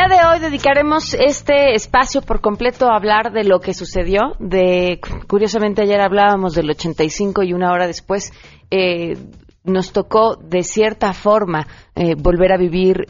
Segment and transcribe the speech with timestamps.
[0.00, 4.34] día de hoy dedicaremos este espacio por completo a hablar de lo que sucedió.
[4.38, 4.98] De
[5.28, 8.32] curiosamente ayer hablábamos del 85 y una hora después
[8.70, 9.18] eh,
[9.64, 13.08] nos tocó de cierta forma eh, volver a vivir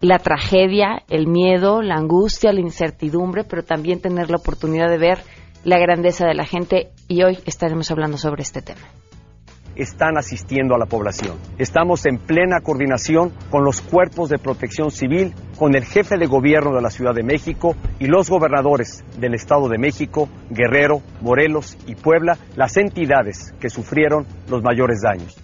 [0.00, 5.22] la tragedia, el miedo, la angustia, la incertidumbre, pero también tener la oportunidad de ver
[5.64, 8.82] la grandeza de la gente y hoy estaremos hablando sobre este tema
[9.76, 11.36] están asistiendo a la población.
[11.58, 16.74] Estamos en plena coordinación con los cuerpos de protección civil, con el jefe de gobierno
[16.74, 21.94] de la Ciudad de México y los gobernadores del Estado de México, Guerrero, Morelos y
[21.94, 25.36] Puebla, las entidades que sufrieron los mayores daños.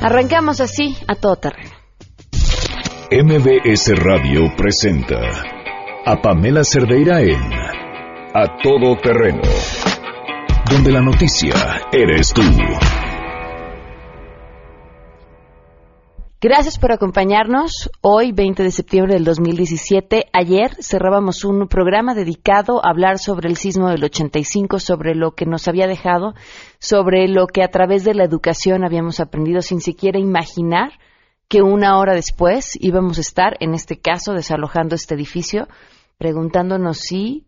[0.00, 1.70] Arrancamos así a todo terreno.
[3.10, 5.20] MBS Radio presenta
[6.04, 7.40] a Pamela Cerdeira en
[8.34, 9.42] A Todo Terreno,
[10.70, 11.54] donde la noticia
[11.92, 12.42] eres tú.
[16.44, 17.90] Gracias por acompañarnos.
[18.02, 23.56] Hoy, 20 de septiembre del 2017, ayer cerrábamos un programa dedicado a hablar sobre el
[23.56, 26.34] sismo del 85, sobre lo que nos había dejado,
[26.78, 30.92] sobre lo que a través de la educación habíamos aprendido sin siquiera imaginar
[31.48, 35.66] que una hora después íbamos a estar, en este caso, desalojando este edificio,
[36.18, 37.46] preguntándonos si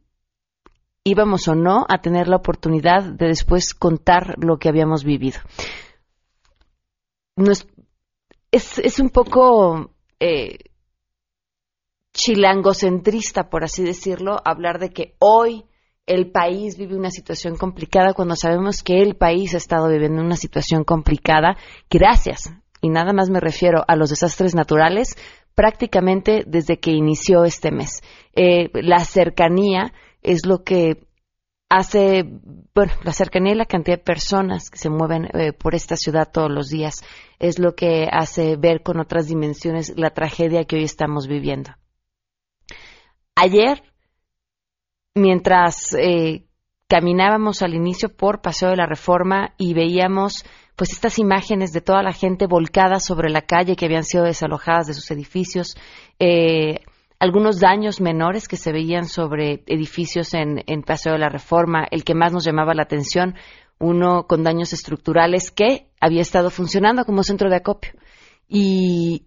[1.04, 5.40] íbamos o no a tener la oportunidad de después contar lo que habíamos vivido
[8.56, 10.58] es, es un poco eh,
[12.12, 15.64] chilangocentrista, por así decirlo, hablar de que hoy
[16.06, 20.36] el país vive una situación complicada cuando sabemos que el país ha estado viviendo una
[20.36, 21.56] situación complicada
[21.90, 25.16] gracias, y nada más me refiero a los desastres naturales,
[25.54, 28.02] prácticamente desde que inició este mes.
[28.34, 31.05] Eh, la cercanía es lo que
[31.68, 32.24] hace,
[32.74, 36.30] bueno, la cercanía y la cantidad de personas que se mueven eh, por esta ciudad
[36.32, 37.02] todos los días
[37.38, 41.72] es lo que hace ver con otras dimensiones la tragedia que hoy estamos viviendo.
[43.34, 43.82] Ayer,
[45.14, 46.46] mientras eh,
[46.88, 50.44] caminábamos al inicio por Paseo de la Reforma y veíamos
[50.76, 54.86] pues estas imágenes de toda la gente volcada sobre la calle que habían sido desalojadas
[54.86, 55.74] de sus edificios,
[56.18, 56.80] eh,
[57.18, 61.86] algunos daños menores que se veían sobre edificios en, Paseo de la Reforma.
[61.90, 63.34] El que más nos llamaba la atención,
[63.78, 67.92] uno con daños estructurales que había estado funcionando como centro de acopio.
[68.48, 69.26] Y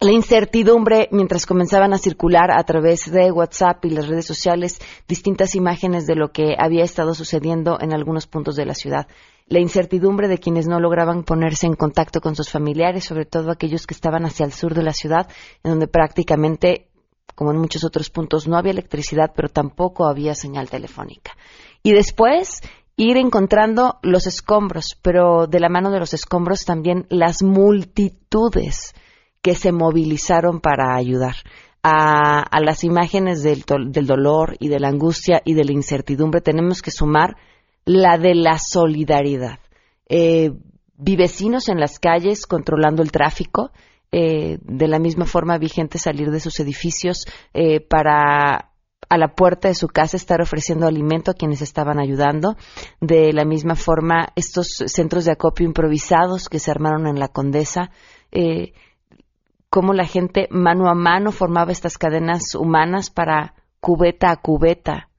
[0.00, 4.78] la incertidumbre mientras comenzaban a circular a través de WhatsApp y las redes sociales
[5.08, 9.06] distintas imágenes de lo que había estado sucediendo en algunos puntos de la ciudad.
[9.46, 13.86] La incertidumbre de quienes no lograban ponerse en contacto con sus familiares, sobre todo aquellos
[13.86, 15.28] que estaban hacia el sur de la ciudad,
[15.62, 16.88] en donde prácticamente,
[17.34, 21.32] como en muchos otros puntos, no había electricidad, pero tampoco había señal telefónica.
[21.82, 22.62] Y después
[22.96, 28.94] ir encontrando los escombros, pero de la mano de los escombros también las multitudes
[29.42, 31.34] que se movilizaron para ayudar.
[31.86, 36.90] A, las imágenes del, dolor y de la angustia y de la incertidumbre tenemos que
[36.90, 37.36] sumar
[37.84, 39.58] la de la solidaridad.
[40.08, 40.52] Eh,
[40.96, 43.70] vivecinos en las calles controlando el tráfico,
[44.12, 48.70] eh, de la misma forma vi gente salir de sus edificios eh, para
[49.08, 52.56] a la puerta de su casa estar ofreciendo alimento a quienes estaban ayudando.
[53.00, 57.90] De la misma forma, estos centros de acopio improvisados que se armaron en la Condesa,
[58.32, 58.72] eh,
[59.68, 65.10] cómo la gente mano a mano formaba estas cadenas humanas para cubeta a cubeta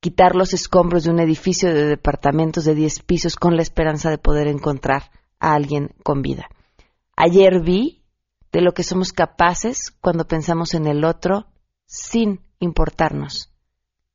[0.00, 4.18] quitar los escombros de un edificio de departamentos de 10 pisos con la esperanza de
[4.18, 5.10] poder encontrar
[5.40, 6.48] a alguien con vida.
[7.16, 8.04] Ayer vi
[8.52, 11.46] de lo que somos capaces cuando pensamos en el otro
[11.86, 13.52] sin importarnos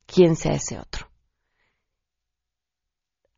[0.06, 1.08] quién sea ese otro.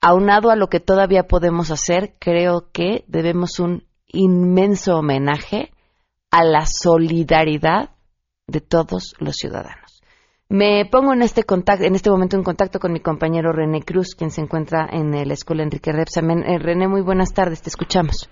[0.00, 5.72] Aunado a lo que todavía podemos hacer, creo que debemos un inmenso homenaje
[6.30, 7.90] a la solidaridad
[8.46, 9.85] de todos los ciudadanos.
[10.48, 14.14] Me pongo en este, contacto, en este momento en contacto con mi compañero René Cruz,
[14.14, 16.44] quien se encuentra en la Escuela Enrique Repsamen.
[16.46, 18.30] Eh, René, muy buenas tardes, te escuchamos.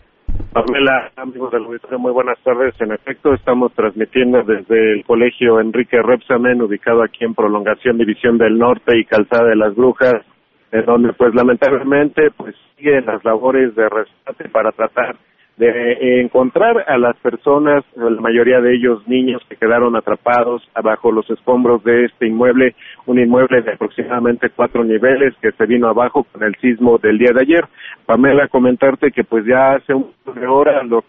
[0.52, 2.80] Pamela, amigos del auditorio, muy buenas tardes.
[2.80, 8.58] En efecto, estamos transmitiendo desde el Colegio Enrique Repsamen, ubicado aquí en Prolongación División del
[8.58, 10.22] Norte y Calzada de las Brujas,
[10.70, 15.16] en donde pues lamentablemente pues siguen las labores de rescate para tratar
[15.56, 21.28] de encontrar a las personas, la mayoría de ellos niños que quedaron atrapados abajo los
[21.30, 22.74] escombros de este inmueble,
[23.06, 27.30] un inmueble de aproximadamente cuatro niveles que se vino abajo con el sismo del día
[27.32, 27.64] de ayer.
[28.04, 31.04] Pamela, comentarte que pues ya hace un de horas los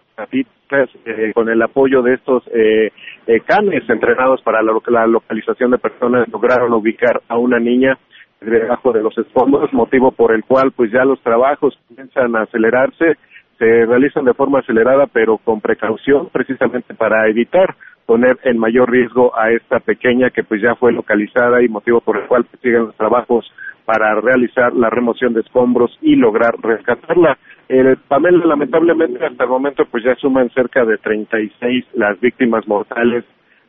[0.71, 2.91] eh, con el apoyo de estos eh,
[3.27, 7.98] eh, canes entrenados para la, la localización de personas lograron ubicar a una niña
[8.41, 13.18] debajo de los escombros, motivo por el cual pues ya los trabajos comienzan a acelerarse
[13.57, 17.75] se realizan de forma acelerada pero con precaución precisamente para evitar
[18.06, 22.18] poner en mayor riesgo a esta pequeña que pues ya fue localizada y motivo por
[22.18, 23.52] el cual siguen los trabajos
[23.86, 27.38] para realizar la remoción de escombros y lograr rescatarla.
[27.68, 33.24] El Pamela, lamentablemente, hasta el momento, pues ya suman cerca de 36 las víctimas mortales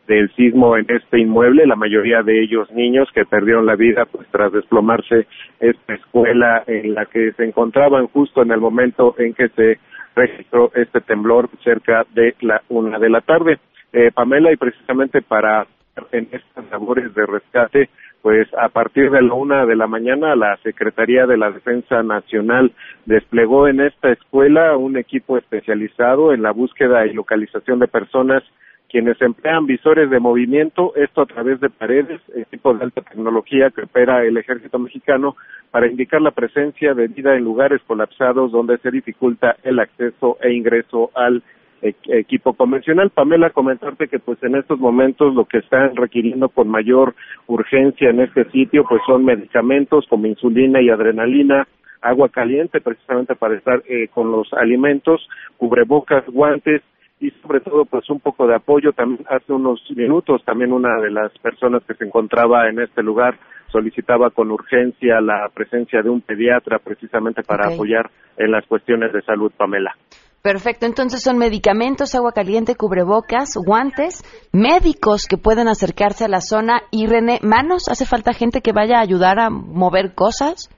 [0.06, 4.26] del sismo en este inmueble, la mayoría de ellos niños que perdieron la vida pues
[4.30, 5.26] tras desplomarse
[5.60, 9.78] esta escuela en la que se encontraban justo en el momento en que se
[10.14, 13.58] registró este temblor cerca de la una de la tarde.
[13.92, 15.66] Eh, Pamela, y precisamente para
[16.12, 17.88] en estas labores de rescate,
[18.22, 22.72] pues a partir de la una de la mañana la Secretaría de la Defensa Nacional
[23.04, 28.42] desplegó en esta escuela un equipo especializado en la búsqueda y localización de personas
[28.88, 33.82] quienes emplean visores de movimiento, esto a través de paredes, equipo de alta tecnología que
[33.82, 35.36] opera el ejército mexicano
[35.70, 40.52] para indicar la presencia de vida en lugares colapsados donde se dificulta el acceso e
[40.52, 41.42] ingreso al
[41.82, 43.10] equipo convencional.
[43.10, 47.14] Pamela, comentarte que pues en estos momentos lo que están requiriendo con mayor
[47.46, 51.66] urgencia en este sitio pues son medicamentos como insulina y adrenalina,
[52.00, 55.28] agua caliente precisamente para estar eh, con los alimentos,
[55.58, 56.82] cubrebocas, guantes
[57.20, 58.92] y sobre todo pues un poco de apoyo.
[58.92, 63.38] También hace unos minutos también una de las personas que se encontraba en este lugar
[63.72, 69.22] solicitaba con urgencia la presencia de un pediatra precisamente para apoyar en las cuestiones de
[69.22, 69.94] salud, Pamela.
[70.40, 74.22] Perfecto, entonces son medicamentos, agua caliente, cubrebocas, guantes,
[74.52, 78.98] médicos que pueden acercarse a la zona y René, manos, ¿hace falta gente que vaya
[78.98, 80.70] a ayudar a mover cosas?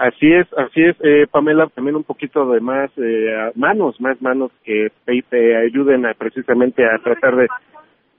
[0.00, 4.50] Así es, así es, eh, Pamela, también un poquito de más eh, manos, más manos
[4.64, 7.46] que te ayuden precisamente a tratar de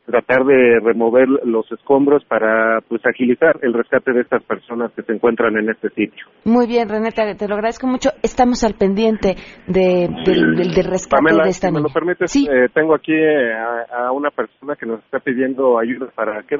[0.05, 5.13] tratar de remover los escombros para pues agilizar el rescate de estas personas que se
[5.13, 6.27] encuentran en este sitio.
[6.45, 8.11] Muy bien, René, te, lo agradezco mucho.
[8.21, 9.35] Estamos al pendiente
[9.65, 14.29] de, del, rescate de esta si me lo permites, eh, tengo aquí eh, a, una
[14.29, 16.57] persona que nos está pidiendo ayuda para que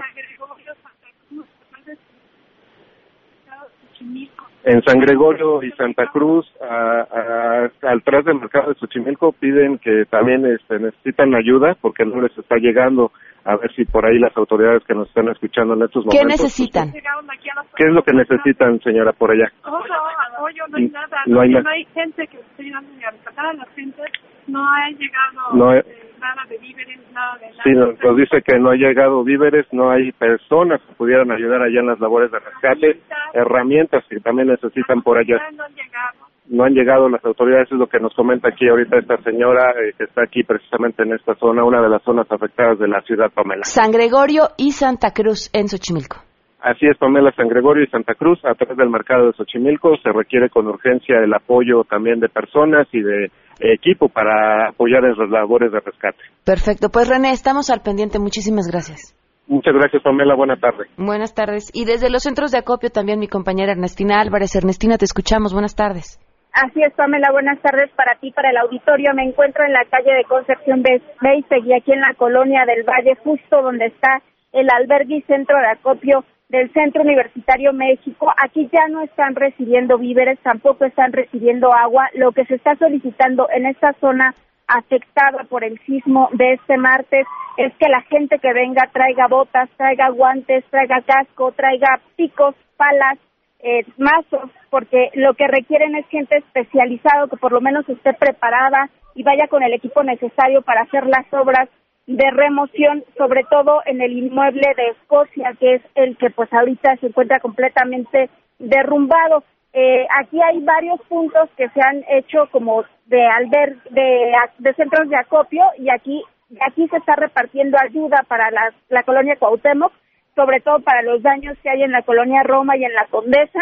[4.64, 10.06] en San Gregorio y Santa Cruz, a, al tras del mercado de Xochimilco, piden que
[10.10, 13.12] también este, necesitan ayuda porque no les está llegando.
[13.44, 16.20] A ver si por ahí las autoridades que nos están escuchando en estos momentos.
[16.20, 16.92] ¿Qué necesitan?
[16.92, 19.52] ¿Qué es lo que necesitan, señora, por allá?
[19.64, 21.18] Apoyo, no hay nada.
[21.26, 24.02] No hay, no hay gente que esté ayudando a rescatar a la gente.
[24.48, 25.54] No ha llegado.
[25.54, 27.64] No este, nada de víveres, nada de nada.
[27.64, 31.80] Sí, nos, dice que no ha llegado víveres, no hay personas que pudieran ayudar allá
[31.80, 33.02] en las labores de rescate,
[33.34, 35.38] herramientas que también necesitan por allá.
[35.54, 36.31] No han llegado.
[36.52, 39.94] No han llegado las autoridades, es lo que nos comenta aquí ahorita esta señora eh,
[39.98, 43.32] que está aquí precisamente en esta zona, una de las zonas afectadas de la ciudad
[43.34, 43.64] Pamela.
[43.64, 46.18] San Gregorio y Santa Cruz en Xochimilco.
[46.60, 50.12] Así es, Pamela San Gregorio y Santa Cruz, a través del mercado de Xochimilco, se
[50.12, 53.32] requiere con urgencia el apoyo también de personas y de
[53.62, 56.20] equipo para apoyar en las labores de rescate.
[56.44, 58.20] Perfecto, pues René, estamos al pendiente.
[58.20, 59.16] Muchísimas gracias.
[59.48, 60.36] Muchas gracias, Pamela.
[60.36, 60.90] Buenas tardes.
[60.98, 61.72] Buenas tardes.
[61.74, 64.54] Y desde los centros de acopio también mi compañera Ernestina Álvarez.
[64.56, 65.54] Ernestina, te escuchamos.
[65.54, 66.20] Buenas tardes.
[66.54, 67.32] Así es, Pamela.
[67.32, 69.14] Buenas tardes para ti, para el auditorio.
[69.14, 73.62] Me encuentro en la calle de Concepción y aquí en la colonia del Valle, justo
[73.62, 74.22] donde está
[74.52, 78.34] el albergue y centro de acopio del Centro Universitario México.
[78.38, 82.10] Aquí ya no están recibiendo víveres, tampoco están recibiendo agua.
[82.16, 84.36] Lo que se está solicitando en esta zona
[84.68, 87.26] afectada por el sismo de este martes
[87.58, 93.18] es que la gente que venga traiga botas, traiga guantes, traiga casco, traiga picos, palas,
[93.64, 98.90] eh, mazos, porque lo que requieren es gente especializada que por lo menos esté preparada
[99.16, 101.70] y vaya con el equipo necesario para hacer las obras
[102.08, 106.98] de remoción, sobre todo en el inmueble de Escocia, que es el que pues ahorita
[106.98, 109.44] se encuentra completamente derrumbado.
[109.74, 115.10] Eh, aquí hay varios puntos que se han hecho como de alber de, de centros
[115.10, 116.22] de acopio y aquí
[116.60, 119.94] aquí se está repartiendo ayuda para la, la colonia Cuauhtémoc,
[120.36, 123.62] sobre todo para los daños que hay en la colonia Roma y en la Condesa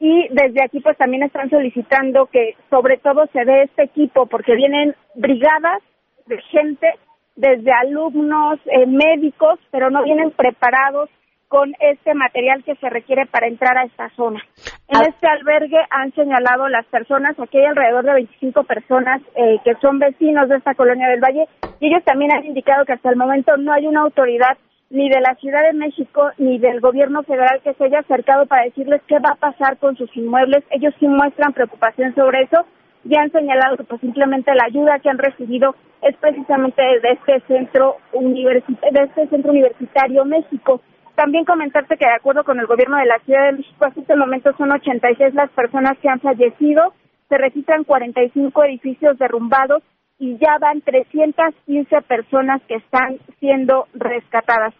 [0.00, 4.54] y desde aquí pues también están solicitando que sobre todo se dé este equipo porque
[4.54, 5.82] vienen brigadas
[6.26, 6.86] de gente
[7.34, 11.08] desde alumnos, eh, médicos, pero no vienen preparados
[11.48, 14.42] con este material que se requiere para entrar a esta zona.
[14.88, 15.06] En ah.
[15.08, 19.98] este albergue han señalado las personas, aquí hay alrededor de 25 personas eh, que son
[19.98, 21.48] vecinos de esta colonia del Valle,
[21.80, 24.58] y ellos también han indicado que hasta el momento no hay una autoridad
[24.90, 28.64] ni de la Ciudad de México ni del gobierno federal que se haya acercado para
[28.64, 30.64] decirles qué va a pasar con sus inmuebles.
[30.70, 32.64] Ellos sí muestran preocupación sobre eso
[33.04, 37.40] ya han señalado que pues simplemente la ayuda que han recibido es precisamente de este
[37.46, 40.80] centro de este centro universitario México.
[41.14, 44.14] También comentarte que de acuerdo con el gobierno de la Ciudad de México, hasta este
[44.14, 46.94] momento son 86 las personas que han fallecido,
[47.28, 49.82] se registran 45 edificios derrumbados
[50.18, 54.74] y ya van 315 personas que están siendo rescatadas.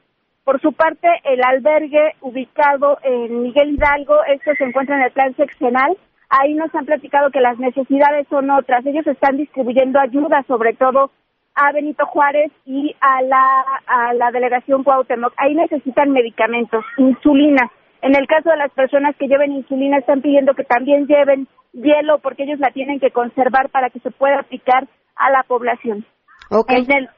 [0.44, 5.36] Por su parte, el albergue ubicado en Miguel Hidalgo, esto se encuentra en el plan
[5.36, 5.96] seccional,
[6.30, 8.84] ahí nos han platicado que las necesidades son otras.
[8.86, 11.10] Ellos están distribuyendo ayuda, sobre todo
[11.54, 15.34] a Benito Juárez y a la, a la delegación Cuauhtémoc.
[15.36, 17.70] Ahí necesitan medicamentos, insulina.
[18.00, 22.20] En el caso de las personas que lleven insulina, están pidiendo que también lleven hielo
[22.20, 24.86] porque ellos la tienen que conservar para que se pueda aplicar
[25.18, 26.04] a la población.
[26.50, 26.78] Okay.
[26.78, 27.08] En el,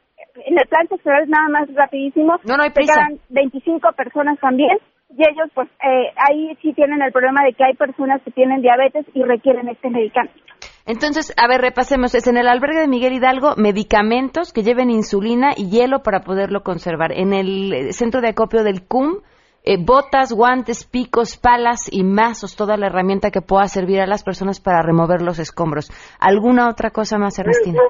[0.47, 4.78] en el plan sectorial, nada más rapidísimo, no, no hay se quedan 25 personas también
[5.16, 8.62] y ellos pues eh, ahí sí tienen el problema de que hay personas que tienen
[8.62, 10.40] diabetes y requieren este medicamento.
[10.87, 12.14] Entonces, a ver, repasemos.
[12.14, 16.62] Es en el albergue de Miguel Hidalgo, medicamentos que lleven insulina y hielo para poderlo
[16.62, 17.12] conservar.
[17.12, 19.21] En el eh, centro de acopio del CUM,
[19.64, 24.25] eh, botas, guantes, picos, palas y mazos, toda la herramienta que pueda servir a las
[24.25, 25.90] personas para remover los escombros.
[26.19, 27.81] ¿Alguna otra cosa más, Ernestina?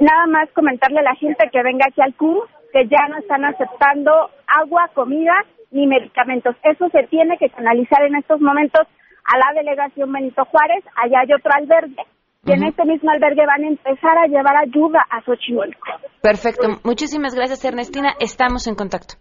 [0.00, 2.38] Nada más comentarle a la gente que venga aquí al CUM
[2.72, 4.12] que ya no están aceptando
[4.46, 5.34] agua, comida
[5.70, 6.56] ni medicamentos.
[6.62, 8.86] Eso se tiene que canalizar en estos momentos
[9.24, 10.84] a la delegación Benito Juárez.
[10.96, 12.02] Allá hay otro albergue
[12.46, 15.86] y en este mismo albergue van a empezar a llevar ayuda a Xochimilco.
[16.22, 16.68] Perfecto.
[16.84, 18.14] Muchísimas gracias, Ernestina.
[18.18, 19.14] Estamos en contacto.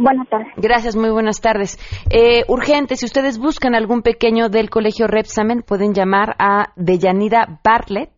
[0.00, 0.48] Buenas tardes.
[0.56, 1.78] Gracias, muy buenas tardes.
[2.08, 8.10] Eh, urgente, si ustedes buscan algún pequeño del colegio Repsamen, pueden llamar a Deyanira Bartlett.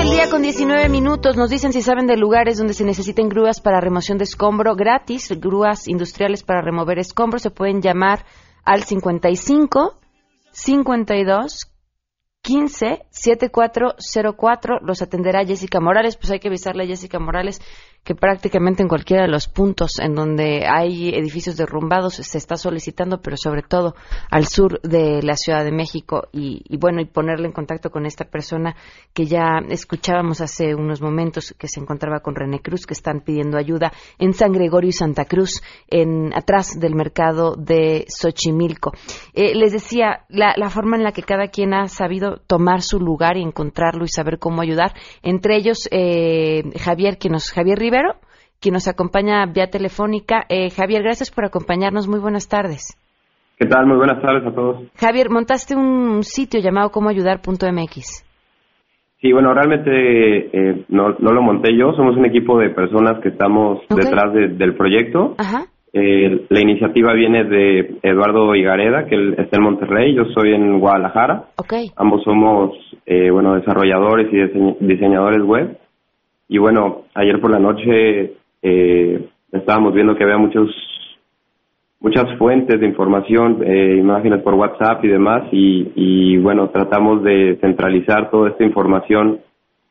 [0.00, 1.36] El día con 19 minutos.
[1.36, 5.28] Nos dicen si saben de lugares donde se necesiten grúas para remoción de escombro gratis,
[5.40, 7.42] grúas industriales para remover escombros.
[7.42, 8.24] Se pueden llamar
[8.64, 9.98] al 55
[10.52, 11.72] 52
[12.42, 14.78] 15 7404.
[14.82, 16.16] Los atenderá Jessica Morales.
[16.16, 17.60] Pues hay que avisarle a Jessica Morales
[18.04, 23.20] que prácticamente en cualquiera de los puntos en donde hay edificios derrumbados se está solicitando,
[23.20, 23.94] pero sobre todo
[24.30, 28.06] al sur de la Ciudad de México y, y, bueno, y ponerle en contacto con
[28.06, 28.76] esta persona
[29.12, 33.58] que ya escuchábamos hace unos momentos que se encontraba con René Cruz, que están pidiendo
[33.58, 38.92] ayuda en San Gregorio y Santa Cruz, en atrás del mercado de Xochimilco.
[39.34, 43.36] Eh, les decía, la, forma en la que cada quien ha sabido tomar su lugar
[43.36, 48.16] y encontrarlo y saber cómo ayudar, entre ellos eh, Javier, que nos, Javier Rivero,
[48.60, 50.44] quien nos acompaña vía telefónica.
[50.50, 52.06] Eh, Javier, gracias por acompañarnos.
[52.06, 52.98] Muy buenas tardes.
[53.58, 53.86] ¿Qué tal?
[53.86, 54.82] Muy buenas tardes a todos.
[54.94, 58.26] Javier, montaste un sitio llamado comoayudar.mx.
[59.22, 63.30] Sí, bueno, realmente eh, no, no, lo monté yo, somos un equipo de personas que
[63.30, 64.04] estamos okay.
[64.04, 65.34] detrás de, del proyecto.
[65.38, 65.64] Ajá.
[65.94, 70.78] Eh, la iniciativa viene de Eduardo Higareda, que él está en Monterrey, yo soy en
[70.78, 71.46] Guadalajara.
[71.56, 71.86] Okay.
[71.96, 72.72] Ambos somos,
[73.06, 75.78] eh, bueno, desarrolladores y dise diseñadores web.
[76.48, 80.70] Y bueno, ayer por la noche eh, estábamos viendo que había muchos
[82.00, 87.58] muchas fuentes de información, eh, imágenes por WhatsApp y demás, y, y, bueno, tratamos de
[87.60, 89.40] centralizar toda esta información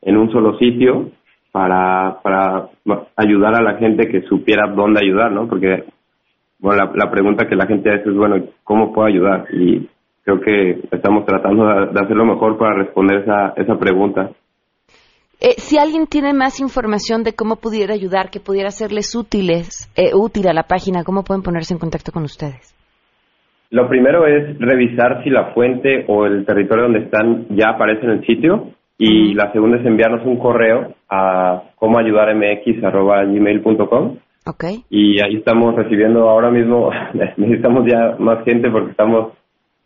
[0.00, 1.10] en un solo sitio
[1.52, 2.68] para, para
[3.16, 5.48] ayudar a la gente que supiera dónde ayudar, ¿no?
[5.48, 5.84] Porque,
[6.58, 9.44] bueno, la, la pregunta que la gente hace es, bueno, ¿cómo puedo ayudar?
[9.52, 9.86] Y
[10.24, 14.30] creo que estamos tratando de, hacer lo mejor para responder esa, esa pregunta.
[15.40, 20.10] Eh, si alguien tiene más información de cómo pudiera ayudar, que pudiera serles útiles, eh,
[20.12, 22.74] útil a la página, ¿cómo pueden ponerse en contacto con ustedes?
[23.70, 28.10] Lo primero es revisar si la fuente o el territorio donde están ya aparece en
[28.10, 34.82] el sitio y la segunda es enviarnos un correo a comoayudarmx.gmail.com okay.
[34.90, 36.90] y ahí estamos recibiendo ahora mismo,
[37.36, 39.34] necesitamos ya más gente porque estamos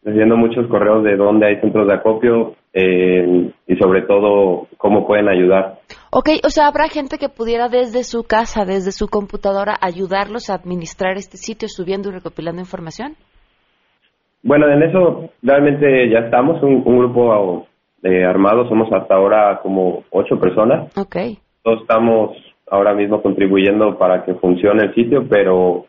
[0.03, 5.29] recibiendo muchos correos de dónde hay centros de acopio eh, y sobre todo cómo pueden
[5.29, 5.79] ayudar.
[6.11, 10.55] Ok, o sea, ¿habrá gente que pudiera desde su casa, desde su computadora, ayudarlos a
[10.55, 13.15] administrar este sitio subiendo y recopilando información?
[14.43, 17.67] Bueno, en eso realmente ya estamos, un, grupo
[18.03, 20.97] eh, armado, somos hasta ahora como ocho personas.
[20.97, 21.17] Ok.
[21.63, 22.37] Todos estamos
[22.69, 25.87] ahora mismo contribuyendo para que funcione el sitio, pero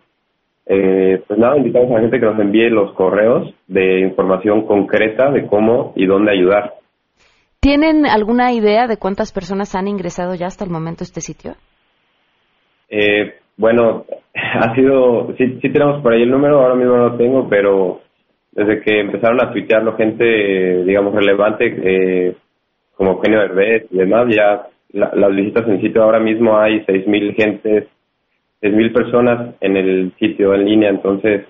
[0.66, 5.32] eh, pues nada, invitamos a la gente que nos envíe los correos de información concreta
[5.32, 6.74] de cómo y dónde ayudar.
[7.60, 11.56] ¿Tienen alguna idea de cuántas personas han ingresado ya hasta el momento a este sitio?
[12.90, 14.06] Eh, bueno,
[14.36, 18.02] ha sido, sí, sí tenemos por ahí el número, ahora mismo no lo tengo, pero
[18.52, 22.36] desde que empezaron a tuitearlo gente, digamos, relevante, eh,
[22.96, 27.36] como Eugenio Herbés y demás, ya las visitas en el sitio ahora mismo hay 6.000
[27.36, 27.88] gentes,
[28.64, 31.46] 6.000 personas en el sitio en línea, entonces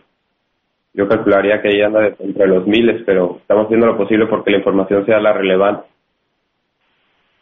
[0.93, 4.58] yo calcularía que ahí anda entre los miles, pero estamos haciendo lo posible porque la
[4.58, 5.88] información sea la relevante.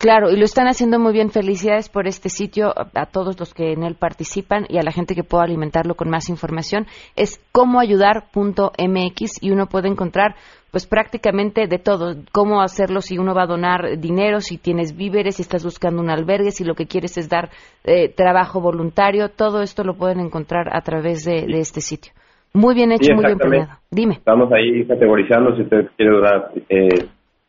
[0.02, 1.30] Claro, y lo están haciendo muy bien.
[1.30, 5.14] Felicidades por este sitio a, todos los que en él participan y a la gente
[5.14, 6.88] que pueda alimentarlo con más información.
[7.16, 10.36] Es comoayudar.mx y uno puede encontrar
[10.72, 15.36] pues prácticamente de todo, cómo hacerlo si uno va a donar dinero, si tienes víveres,
[15.36, 17.50] si estás buscando un albergue, si lo que quieres es dar
[17.84, 22.14] eh, trabajo voluntario, todo esto lo pueden encontrar a través de, este sitio.
[22.54, 23.72] Muy bien hecho, muy bien planeado.
[23.92, 24.16] Dime.
[24.16, 26.52] Estamos ahí categorizando si usted quiere donar.
[26.70, 27.08] Eh,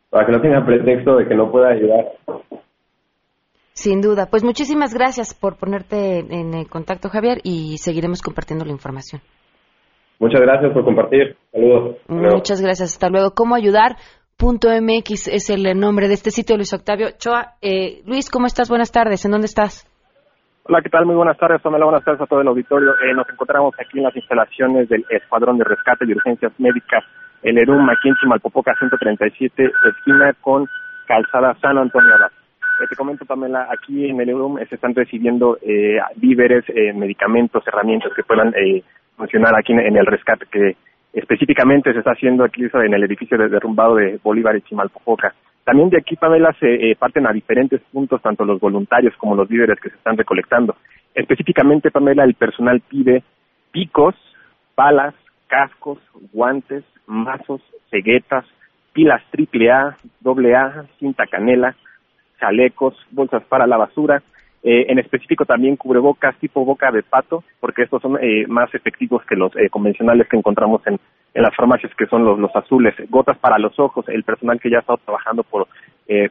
[0.09, 2.05] para que no tenga pretexto de que no pueda ayudar.
[3.73, 4.27] Sin duda.
[4.29, 9.21] Pues muchísimas gracias por ponerte en eh, contacto, Javier, y seguiremos compartiendo la información.
[10.19, 11.35] Muchas gracias por compartir.
[11.51, 11.97] Saludos.
[12.07, 12.93] Muchas gracias.
[12.93, 13.31] Hasta luego.
[13.35, 13.95] ¿Cómo ayudar?
[14.37, 17.53] Punto MX es el nombre de este sitio, Luis Octavio Choa.
[17.61, 18.69] Eh, Luis, ¿cómo estás?
[18.69, 19.23] Buenas tardes.
[19.25, 19.87] ¿En dónde estás?
[20.65, 21.05] Hola, ¿qué tal?
[21.05, 21.85] Muy buenas tardes, Pamela.
[21.85, 22.91] Buenas tardes a todo el auditorio.
[22.91, 27.03] Eh, nos encontramos aquí en las instalaciones del Escuadrón de Rescate y Urgencias Médicas
[27.43, 30.67] el ERUM aquí en Chimalpopoca 137, esquina con
[31.05, 32.31] Calzada San Antonio Abad.
[32.81, 37.63] Eh, te comento, Pamela, aquí en el ERUM se están recibiendo eh, víveres, eh, medicamentos,
[37.67, 38.53] herramientas que puedan
[39.17, 40.75] funcionar aquí en, el rescate que
[41.13, 45.33] específicamente se está haciendo aquí en el edificio de derrumbado de Bolívar y Chimalpopoca.
[45.63, 49.79] También de aquí, Pamela, se parten a diferentes puntos, tanto los voluntarios como los víveres
[49.79, 50.75] que se están recolectando.
[51.13, 53.23] Específicamente, Pamela, el personal pide
[53.71, 54.15] picos,
[54.75, 55.13] palas,
[55.47, 55.99] cascos,
[56.33, 58.45] guantes, mazos, ceguetas,
[58.91, 61.75] pilas triple A, doble A, cinta canela,
[62.39, 64.21] chalecos, bolsas para la basura,
[64.63, 69.23] eh, en específico también cubrebocas tipo boca de pato, porque estos son eh, más efectivos
[69.25, 70.99] que los eh, convencionales que encontramos en,
[71.33, 74.77] en las farmacias, que son los, azules, gotas para los ojos, el personal que ya
[74.77, 75.67] ha estado trabajando por,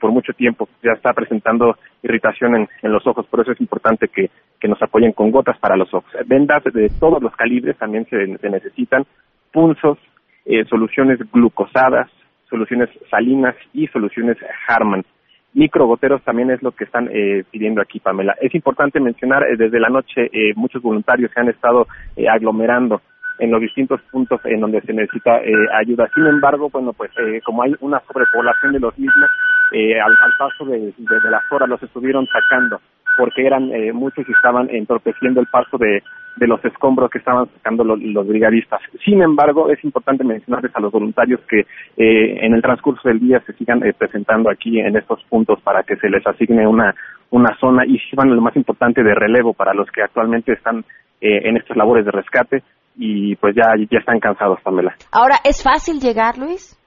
[0.01, 4.09] por mucho tiempo, ya está presentando irritación en, en los ojos, por eso es importante
[4.09, 6.11] que, que nos apoyen con gotas para los ojos.
[6.27, 9.05] Vendas de todos los calibres también se, se necesitan,
[9.53, 9.99] punzos,
[10.45, 12.11] eh, soluciones glucosadas,
[12.49, 15.05] soluciones salinas y soluciones Harman.
[15.54, 18.34] Microgoteros también es lo que están eh, pidiendo aquí, Pamela.
[18.40, 21.86] Es importante mencionar, eh, desde la noche muchos voluntarios se han estado
[22.30, 23.00] aglomerando
[23.38, 25.40] en los distintos puntos en donde se necesita
[25.78, 26.08] ayuda.
[26.14, 27.10] Sin embargo, bueno, pues
[27.44, 29.30] como hay una sobrepoblación de los mismos,
[29.72, 32.80] al, paso de, de, las horas los estuvieron sacando
[33.16, 36.03] porque eran muchos y estaban entorpeciendo el paso de,
[36.37, 38.81] de los escombros que estaban sacando los, brigadistas.
[39.05, 43.42] Sin embargo, es importante mencionarles a los voluntarios que eh, en el transcurso del día
[43.46, 46.94] se sigan eh, presentando aquí en estos puntos para que se les asigne una,
[47.31, 50.85] una zona y sirvan lo más importante de relevo para los que actualmente están
[51.20, 52.62] eh, en estas labores de rescate
[52.96, 54.94] y pues ya, ya están cansados, Pamela.
[55.12, 56.79] Ahora, ¿es fácil llegar, Luis?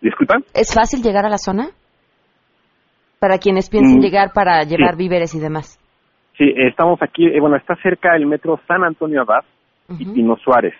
[0.00, 0.36] ¿Disculpa?
[0.54, 1.68] ¿Es fácil llegar a la zona?
[3.20, 5.78] Para quienes piensen mm, llegar para llevar víveres y demás.
[6.38, 9.44] Sí, estamos aquí, eh, bueno, está cerca el metro San Antonio Abad
[9.98, 10.74] y Pino Suárez.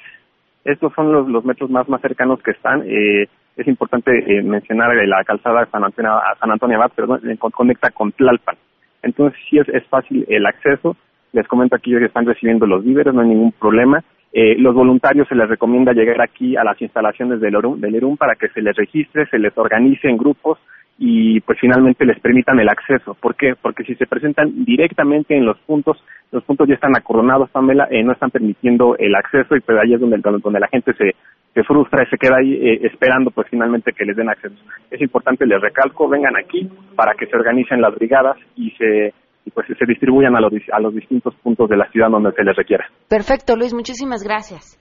[0.65, 2.83] Estos son los, los metros más, más cercanos que están.
[2.87, 7.21] Eh, es importante eh, mencionar la calzada San Antonio, San Antonio Abad, perdón,
[7.53, 8.57] conecta con Tlalpan.
[9.03, 10.97] Entonces sí es, es fácil el acceso.
[11.33, 14.03] Les comento aquí que están recibiendo los víveres, no hay ningún problema.
[14.33, 18.17] Eh, los voluntarios se les recomienda llegar aquí a las instalaciones del, Orum, del ERUM
[18.17, 20.59] para que se les registre, se les organice en grupos
[21.03, 23.15] y pues finalmente les permitan el acceso.
[23.15, 23.55] ¿Por qué?
[23.61, 25.97] Porque si se presentan directamente en los puntos,
[26.31, 29.95] los puntos ya están acordonados, Pamela, eh, no están permitiendo el acceso y pues ahí
[29.95, 31.15] es donde, donde la gente se,
[31.55, 34.55] se frustra y se queda ahí eh, esperando pues finalmente que les den acceso.
[34.91, 39.15] Es importante, les recalco, vengan aquí para que se organicen las brigadas y se
[39.47, 42.45] y pues se distribuyan a los, a los distintos puntos de la ciudad donde se
[42.45, 42.85] les requiera.
[43.09, 44.80] Perfecto, Luis, muchísimas gracias.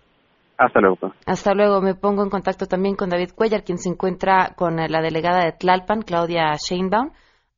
[0.60, 0.98] Hasta luego.
[1.26, 1.82] Hasta luego.
[1.82, 5.54] Me pongo en contacto también con David Cuellar, quien se encuentra con la delegada de
[5.54, 7.12] Tlalpan, Claudia Sheinbaum.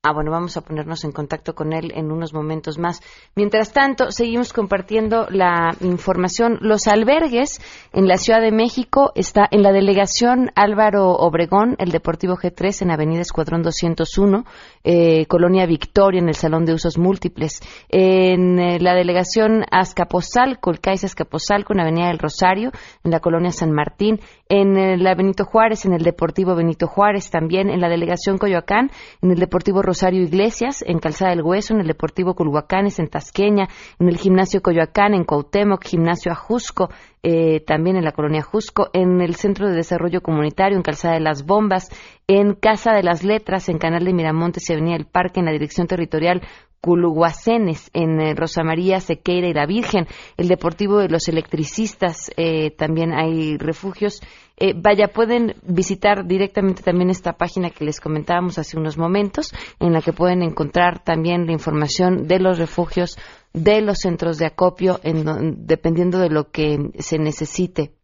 [0.04, 3.02] Ah, bueno, vamos a ponernos en contacto con él en unos momentos más.
[3.36, 6.58] Mientras tanto, seguimos compartiendo la información.
[6.60, 7.62] Los albergues
[7.94, 12.90] en la Ciudad de México está en la delegación Álvaro Obregón, el Deportivo G3 en
[12.90, 14.44] Avenida Escuadrón 201,
[14.84, 17.60] eh, Colonia Victoria en el Salón de Usos Múltiples.
[17.88, 22.72] En eh, la delegación Azcapotzalco, el CAIS Azcapotzalco en Avenida del Rosario,
[23.04, 24.20] en la Colonia San Martín.
[24.50, 27.70] En eh, la Benito Juárez, en el Deportivo Benito Juárez también.
[27.70, 28.90] En la delegación Coyoacán,
[29.22, 33.68] en el Deportivo Rosario Iglesias, en Calzada del Hueso, en el Deportivo Culhuacanes, en Tasqueña,
[34.00, 36.90] en el Gimnasio Coyoacán, en Cuauhtémoc, Gimnasio Ajusco,
[37.24, 41.20] eh, también en la colonia Ajusco, en el Centro de Desarrollo Comunitario, en Calzada de
[41.20, 41.90] las Bombas,
[42.26, 45.52] en Casa de las Letras, en Canal de Miramontes y Avenida del Parque, en la
[45.52, 46.42] Dirección Territorial
[46.80, 52.72] Culuguacenes, en eh, Rosa María, Sequeira y La Virgen, el Deportivo de los Electricistas, eh,
[52.72, 54.22] también hay refugios.
[54.64, 59.92] Eh, vaya, pueden visitar directamente también esta página que les comentábamos hace unos momentos, en
[59.92, 63.18] la que pueden encontrar también la información de los refugios,
[63.54, 67.96] de los centros de acopio, en, dependiendo de lo que se necesite.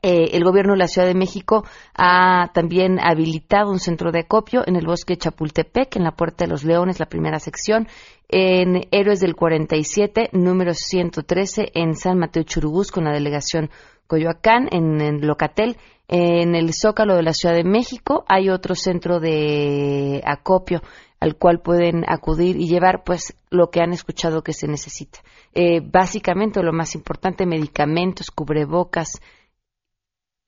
[0.00, 4.62] Eh, el gobierno de la Ciudad de México ha también habilitado un centro de acopio
[4.66, 7.88] en el bosque Chapultepec, en la Puerta de los Leones, la primera sección,
[8.26, 13.68] en Héroes del 47, número 113, en San Mateo Churubús, con la delegación
[14.10, 15.76] Coyoacán, en, Locatel,
[16.08, 20.82] en el Zócalo de la Ciudad de México, hay otro centro de acopio
[21.20, 25.20] al cual pueden acudir y llevar pues lo que han escuchado que se necesita.
[25.54, 29.20] Eh, básicamente lo más importante, medicamentos, cubrebocas,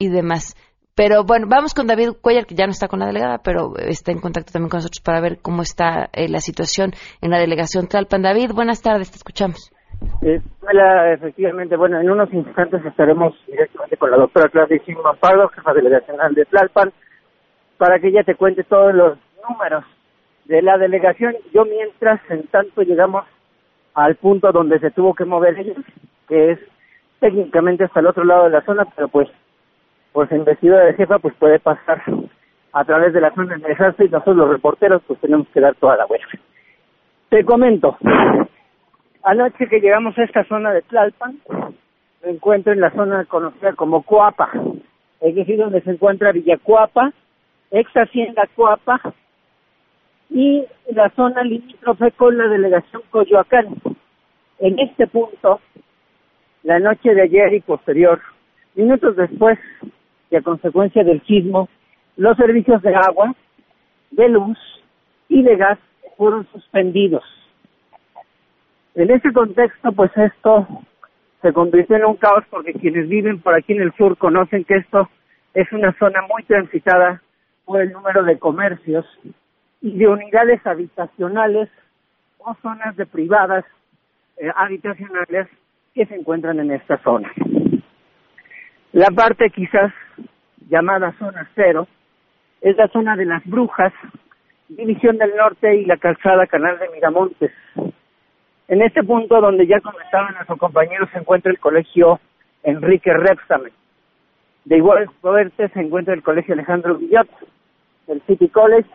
[0.02, 0.56] y demás.
[0.94, 4.10] Pero bueno, vamos con David Cuellar, que ya no está con la delegada, pero está
[4.10, 7.86] en contacto también con nosotros para ver cómo está eh, la situación en la delegación
[7.86, 8.22] Tlalpan.
[8.22, 9.71] David, buenas tardes, te escuchamos.
[10.60, 15.72] Hola, efectivamente, bueno, en unos instantes estaremos directamente con la doctora Claudia Simón Pardo, jefa
[15.74, 16.92] delegacional de Tlalpan,
[17.76, 19.84] para que ella te cuente todos los números
[20.44, 21.34] de la delegación.
[21.52, 23.24] Yo mientras, en tanto, llegamos
[23.94, 25.74] al punto donde se tuvo que mover ella,
[26.28, 26.58] que es
[27.20, 29.28] técnicamente hasta el otro lado de la zona, pero pues
[30.12, 32.02] pues investidura de jefa pues puede pasar
[32.72, 35.74] a través de la zona de desastre y nosotros los reporteros pues tenemos que dar
[35.76, 36.28] toda la vuelta.
[37.30, 37.96] Te comento,
[39.22, 41.38] anoche que llegamos a esta zona de Tlalpan,
[42.24, 44.50] me encuentro en la zona conocida como Coapa,
[45.20, 47.12] es decir, donde se encuentra Villacuapa,
[47.70, 49.00] ex Hacienda Coapa
[50.30, 53.66] y la zona limítrofe con la delegación Coyoacán.
[54.58, 55.60] En este punto,
[56.62, 58.20] la noche de ayer y posterior,
[58.74, 59.58] minutos después
[60.30, 61.68] y a consecuencia del sismo,
[62.16, 63.34] los servicios de agua,
[64.10, 64.58] de luz
[65.28, 65.78] y de gas
[66.16, 67.24] fueron suspendidos.
[68.94, 70.66] En ese contexto, pues esto
[71.40, 74.76] se convirtió en un caos porque quienes viven por aquí en el sur conocen que
[74.76, 75.08] esto
[75.54, 77.22] es una zona muy transitada
[77.64, 79.06] por el número de comercios
[79.80, 81.68] y de unidades habitacionales
[82.38, 83.64] o zonas de privadas
[84.36, 85.48] eh, habitacionales
[85.94, 87.30] que se encuentran en esta zona.
[88.92, 89.92] La parte quizás
[90.68, 91.88] llamada zona cero
[92.60, 93.92] es la zona de las brujas,
[94.68, 97.52] división del norte y la calzada canal de Miramontes.
[98.68, 102.20] En este punto donde ya comentaban nuestros compañeros se encuentra el colegio
[102.62, 103.70] Enrique Repsame.
[104.64, 107.28] De igual suerte se encuentra el colegio Alejandro Guillot,
[108.06, 108.88] el City College,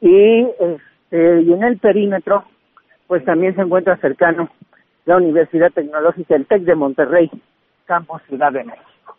[0.00, 2.44] y, este, y en el perímetro
[3.06, 4.48] pues también se encuentra cercano
[5.04, 7.30] la Universidad Tecnológica del TEC de Monterrey,
[7.84, 9.16] Campos Ciudad de México.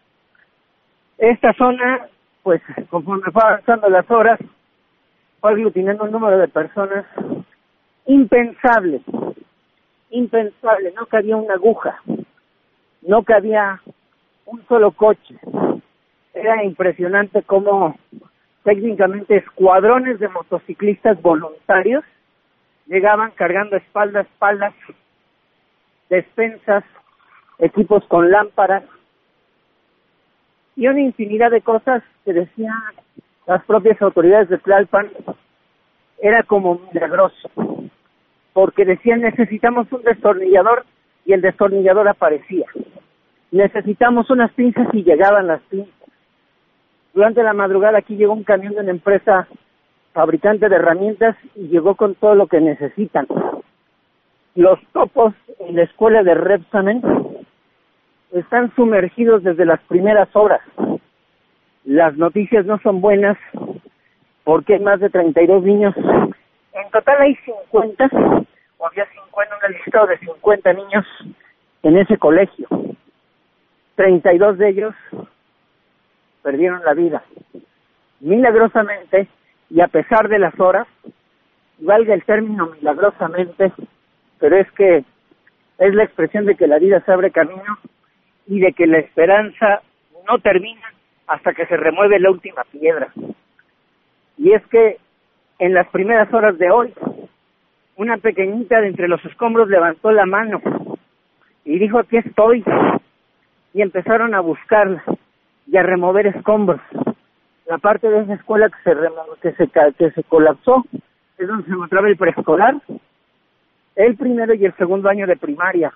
[1.18, 2.08] Esta zona,
[2.42, 4.40] pues conforme fue avanzando las horas,
[5.40, 7.06] fue aglutinando un número de personas
[8.06, 9.02] impensable,
[10.10, 12.02] impensable, no cabía una aguja,
[13.02, 13.82] no cabía
[14.46, 15.36] un solo coche.
[16.34, 17.98] Era impresionante cómo
[18.64, 22.04] técnicamente escuadrones de motociclistas voluntarios
[22.88, 24.74] llegaban cargando espalda a espaldas
[26.10, 26.84] despensas,
[27.60, 28.84] equipos con lámparas
[30.76, 32.74] y una infinidad de cosas que decían
[33.48, 35.10] las propias autoridades de Tlalpan
[36.22, 37.50] era como milagroso,
[38.54, 40.86] porque decían necesitamos un destornillador
[41.26, 42.66] y el destornillador aparecía.
[43.52, 45.94] Necesitamos unas pinzas y llegaban las pinzas.
[47.14, 49.48] Durante la madrugada aquí llegó un camión de una empresa
[50.14, 53.28] fabricante de herramientas y llegó con todo lo que necesitan.
[54.56, 57.02] Los topos en la escuela de Repsamen
[58.32, 60.62] están sumergidos desde las primeras horas.
[61.86, 63.38] Las noticias no son buenas
[64.44, 65.96] porque hay más de 32 niños.
[66.74, 68.10] En total hay 50,
[68.78, 71.06] o había 50, un listado de 50 niños
[71.84, 72.68] en ese colegio.
[73.96, 74.96] 32 de ellos
[76.42, 77.24] perdieron la vida.
[78.20, 79.28] Milagrosamente,
[79.70, 80.88] y a pesar de las horas,
[81.80, 83.72] valga el término milagrosamente,
[84.40, 85.04] pero es que
[85.78, 87.78] es la expresión de que la vida se abre camino
[88.48, 89.82] y de que la esperanza
[90.28, 90.94] no termina
[91.28, 93.12] hasta que se remueve la última piedra.
[94.38, 94.98] Y es que
[95.60, 96.94] en las primeras horas de hoy,
[97.96, 100.62] una pequeñita de entre los escombros levantó la mano
[101.66, 102.64] y dijo, aquí estoy.
[103.74, 105.04] Y empezaron a buscarla
[105.68, 106.82] y a remover escombros.
[107.66, 108.96] La parte de esa escuela que se,
[109.42, 110.84] que se, que se colapsó
[111.38, 112.76] es donde se encontraba el preescolar,
[113.96, 115.94] el primero y el segundo año de primaria.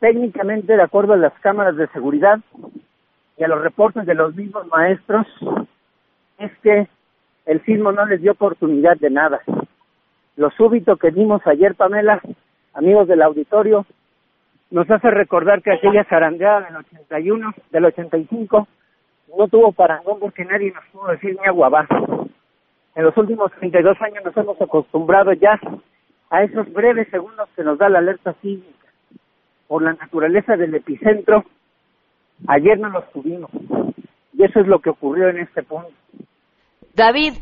[0.00, 2.38] Técnicamente, de acuerdo a las cámaras de seguridad
[3.36, 5.26] y a los reportes de los mismos maestros,
[6.38, 6.88] es que
[7.46, 9.40] el sismo no les dio oportunidad de nada.
[10.36, 12.20] Lo súbito que vimos ayer, Pamela,
[12.74, 13.86] amigos del auditorio,
[14.70, 18.68] nos hace recordar que aquella zarandeada del 81, del 85,
[19.36, 21.86] no tuvo parangón porque nadie nos pudo decir ni agua
[22.94, 25.58] En los últimos 32 años nos hemos acostumbrado ya
[26.30, 28.88] a esos breves segundos que nos da la alerta sísmica.
[29.66, 31.44] Por la naturaleza del epicentro,
[32.46, 33.50] ayer no los tuvimos.
[34.38, 35.90] Y eso es lo que ocurrió en este punto.
[36.94, 37.34] David,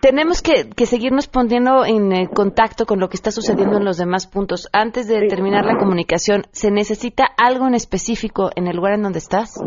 [0.00, 4.26] tenemos que, seguirnos poniendo en eh, contacto con lo que está sucediendo en los demás
[4.26, 4.68] puntos.
[4.74, 9.18] Antes de terminar la comunicación, ¿se necesita algo en específico en el lugar en donde
[9.18, 9.58] estás?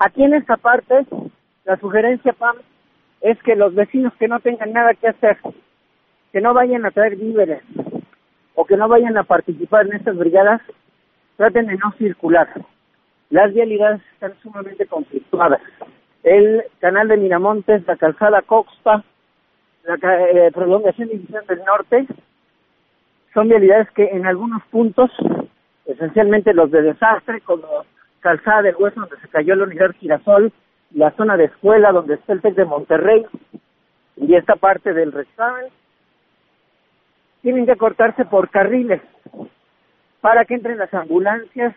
[0.00, 1.06] Aquí en esta parte,
[1.64, 2.56] la sugerencia, Pam,
[3.20, 5.38] es que los vecinos que no tengan nada que hacer,
[6.32, 7.62] que no vayan a traer víveres
[8.56, 10.60] o que no vayan a participar en estas brigadas,
[11.36, 12.48] traten de no circular.
[13.30, 15.62] Las vialidades están sumamente conflictuadas.
[16.24, 19.04] El canal de Miramontes, la calzada Coxpa,
[19.84, 22.06] la eh, prolongación División del Norte,
[23.32, 25.10] son vialidades que en algunos puntos,
[25.86, 27.66] esencialmente los de desastre, como
[28.18, 30.52] calzada del hueso donde se cayó la unidad Girasol,
[30.92, 33.24] la zona de escuela donde está el TEC de Monterrey
[34.16, 35.66] y esta parte del Rexamen,
[37.42, 39.00] tienen que cortarse por carriles
[40.20, 41.74] para que entren las ambulancias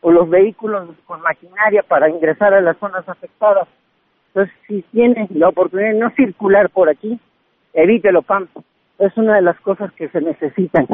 [0.00, 3.68] o los vehículos con maquinaria para ingresar a las zonas afectadas.
[4.28, 7.18] Entonces, si tiene la oportunidad de no circular por aquí,
[7.72, 8.48] evítelo, Pam.
[8.98, 10.86] Es una de las cosas que se necesitan.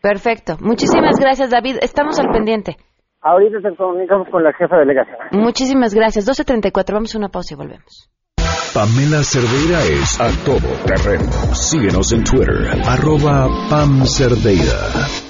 [0.00, 0.56] Perfecto.
[0.60, 1.76] Muchísimas gracias, David.
[1.82, 2.76] Estamos al pendiente.
[3.22, 5.18] Ahorita te comunicamos con la jefa de delegación.
[5.32, 6.26] Muchísimas gracias.
[6.26, 6.94] 12.34.
[6.94, 8.10] Vamos a una pausa y volvemos.
[8.72, 11.30] Pamela Cerdeira es a todo terreno.
[11.54, 15.29] Síguenos en Twitter, arroba Pam Cerdeira.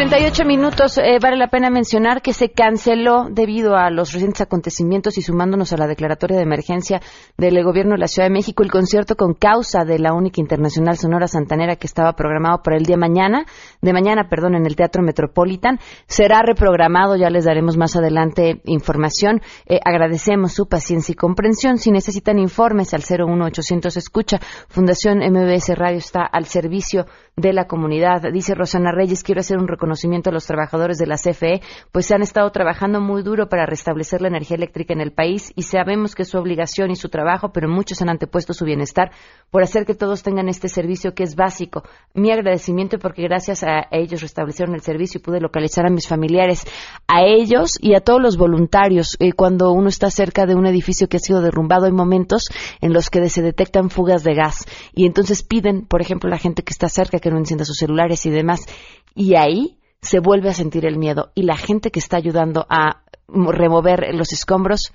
[0.00, 0.96] 38 minutos.
[0.96, 5.74] Eh, vale la pena mencionar que se canceló debido a los recientes acontecimientos y sumándonos
[5.74, 7.02] a la declaratoria de emergencia
[7.36, 10.96] del gobierno de la Ciudad de México el concierto con causa de la única internacional
[10.96, 13.44] Sonora Santanera que estaba programado para el día mañana,
[13.82, 15.78] de mañana, perdón, en el Teatro Metropolitan.
[16.06, 19.42] Será reprogramado, ya les daremos más adelante información.
[19.66, 21.76] Eh, agradecemos su paciencia y comprensión.
[21.76, 24.38] Si necesitan informes al 01800 escucha.
[24.68, 27.04] Fundación MBS Radio está al servicio
[27.40, 28.22] de la comunidad.
[28.32, 31.60] Dice Rosana Reyes, quiero hacer un reconocimiento a los trabajadores de la CFE,
[31.92, 35.52] pues se han estado trabajando muy duro para restablecer la energía eléctrica en el país
[35.56, 39.10] y sabemos que es su obligación y su trabajo, pero muchos han antepuesto su bienestar
[39.50, 41.82] por hacer que todos tengan este servicio que es básico.
[42.14, 46.64] Mi agradecimiento porque gracias a ellos restablecieron el servicio y pude localizar a mis familiares,
[47.06, 49.16] a ellos y a todos los voluntarios.
[49.18, 52.44] Eh, cuando uno está cerca de un edificio que ha sido derrumbado, hay momentos
[52.80, 56.62] en los que se detectan fugas de gas y entonces piden, por ejemplo, la gente
[56.62, 58.66] que está cerca que no encienda sus celulares y demás.
[59.14, 63.02] Y ahí se vuelve a sentir el miedo y la gente que está ayudando a
[63.28, 64.92] remover los escombros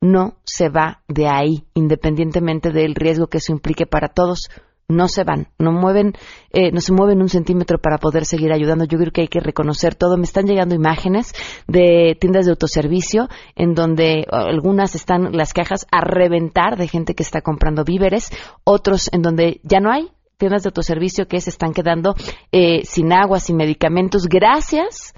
[0.00, 4.50] no se va de ahí, independientemente del riesgo que eso implique para todos,
[4.88, 6.12] no se van, no mueven,
[6.50, 8.84] eh, no se mueven un centímetro para poder seguir ayudando.
[8.84, 10.16] Yo creo que hay que reconocer todo.
[10.16, 11.32] Me están llegando imágenes
[11.66, 17.22] de tiendas de autoservicio en donde algunas están las cajas a reventar de gente que
[17.22, 18.30] está comprando víveres,
[18.64, 20.10] otros en donde ya no hay
[20.42, 22.16] tiendas de autoservicio que se están quedando
[22.50, 25.14] eh, sin agua, sin medicamentos, gracias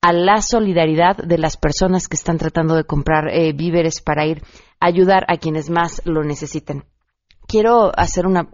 [0.00, 4.42] a la solidaridad de las personas que están tratando de comprar eh, víveres para ir
[4.80, 6.82] a ayudar a quienes más lo necesiten
[7.46, 8.48] quiero hacer una,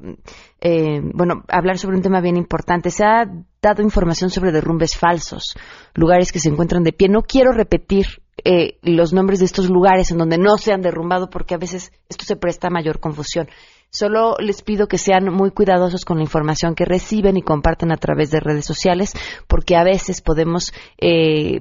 [0.61, 2.91] eh, bueno, hablar sobre un tema bien importante.
[2.91, 3.25] Se ha
[3.63, 5.57] dado información sobre derrumbes falsos,
[5.95, 7.09] lugares que se encuentran de pie.
[7.09, 8.07] No quiero repetir
[8.45, 11.91] eh, los nombres de estos lugares en donde no se han derrumbado porque a veces
[12.09, 13.49] esto se presta a mayor confusión.
[13.93, 17.99] Solo les pido que sean muy cuidadosos con la información que reciben y comparten a
[17.99, 19.13] través de redes sociales
[19.47, 21.61] porque a veces podemos eh,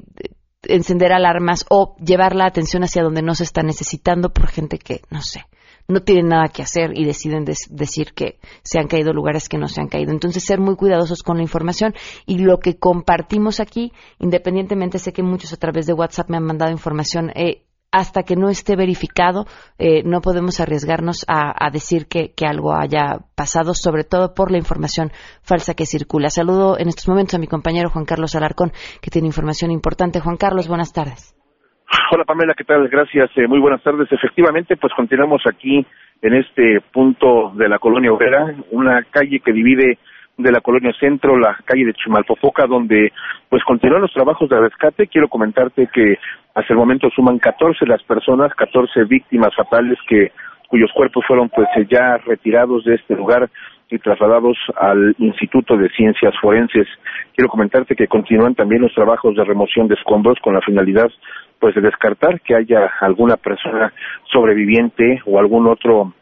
[0.64, 5.02] encender alarmas o llevar la atención hacia donde no se está necesitando por gente que,
[5.10, 5.46] no sé,
[5.90, 9.68] no tienen nada que hacer y deciden decir que se han caído lugares que no
[9.68, 10.14] se han caído.
[10.14, 11.94] Entonces, ser muy cuidadosos con la información
[12.26, 16.46] y lo que compartimos aquí, independientemente, sé que muchos a través de WhatsApp me han
[16.46, 17.32] mandado información.
[17.36, 19.46] Eh, hasta que no esté verificado,
[19.78, 24.58] eh, no podemos arriesgarnos a, decir que, que, algo haya pasado, sobre todo por la
[24.58, 25.10] información
[25.44, 26.30] falsa que circula.
[26.30, 30.20] Saludo en estos momentos a mi compañero Juan Carlos Alarcón, que tiene información importante.
[30.20, 31.36] Juan Carlos, buenas tardes.
[32.12, 32.88] Hola Pamela, ¿qué tal?
[32.88, 34.08] Gracias, eh, muy buenas tardes.
[34.12, 35.86] Efectivamente, pues continuamos aquí
[36.22, 39.98] en este punto de la colonia obrera, una calle que divide
[40.38, 43.12] de la colonia centro, la calle de Chimalpopoca, donde
[43.50, 45.08] pues continúan los trabajos de rescate.
[45.08, 46.16] Quiero comentarte que
[46.54, 50.32] hasta el momento suman 14 las personas, 14 víctimas fatales que
[50.68, 53.50] cuyos cuerpos fueron pues ya retirados de este lugar
[53.90, 56.88] y trasladados al Instituto de Ciencias Forenses.
[57.36, 61.10] Quiero comentarte que continúan también los trabajos de remoción de escombros con la finalidad
[61.60, 63.94] pues de descartar que haya alguna persona
[64.32, 66.14] sobreviviente o algún otro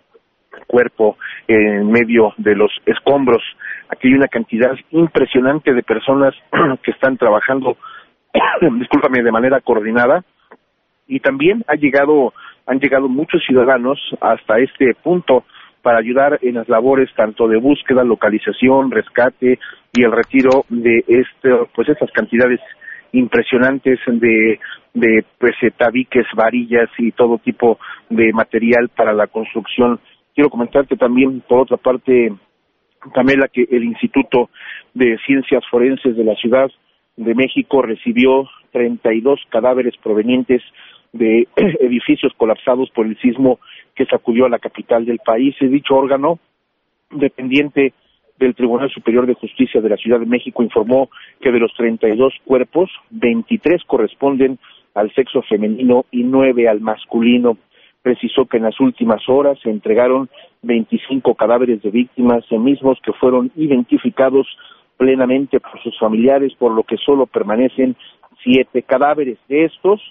[0.67, 3.41] cuerpo en medio de los escombros.
[3.89, 6.33] Aquí hay una cantidad impresionante de personas
[6.83, 7.77] que están trabajando,
[8.79, 10.23] discúlpame, de manera coordinada
[11.07, 12.33] y también ha llegado,
[12.65, 15.43] han llegado muchos ciudadanos hasta este punto
[15.81, 19.59] para ayudar en las labores tanto de búsqueda, localización, rescate
[19.93, 22.59] y el retiro de este, pues estas cantidades
[23.11, 24.59] impresionantes de,
[24.93, 29.99] de pues, eh, tabiques, varillas y todo tipo de material para la construcción.
[30.35, 32.33] Quiero comentarte también, por otra parte,
[33.13, 34.49] Camela, que el Instituto
[34.93, 36.69] de Ciencias Forenses de la Ciudad
[37.19, 40.61] de México recibió 32 cadáveres provenientes
[41.11, 41.47] de
[41.81, 43.59] edificios colapsados por el sismo
[43.93, 45.53] que sacudió a la capital del país.
[45.59, 46.39] Dicho órgano,
[47.11, 47.93] dependiente
[48.37, 51.09] del Tribunal Superior de Justicia de la Ciudad de México informó
[51.41, 54.57] que de los 32 cuerpos, 23 corresponden
[54.93, 57.57] al sexo femenino y 9 al masculino.
[58.01, 60.29] Precisó que en las últimas horas se entregaron
[60.61, 64.47] 25 cadáveres de víctimas, mismos que fueron identificados
[64.99, 67.95] plenamente por sus familiares, por lo que solo permanecen
[68.43, 69.39] siete cadáveres.
[69.47, 70.01] De estos,